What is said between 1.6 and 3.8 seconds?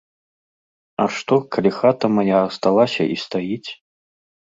хата мая асталася і стаіць?